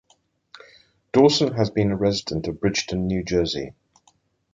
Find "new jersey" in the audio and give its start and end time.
3.05-3.75